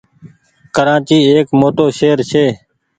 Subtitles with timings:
[0.75, 2.45] ڪرآچي ايڪ موٽو شهر ڇي۔